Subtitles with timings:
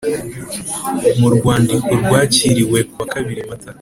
[1.19, 3.69] mu rwandiko rwakiriwe kuwa kabiri Mata